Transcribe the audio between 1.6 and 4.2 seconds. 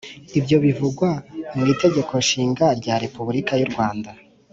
itegeko nshinga rya republika y’u rwanda,